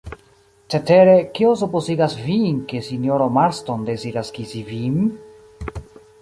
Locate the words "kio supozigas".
1.39-2.15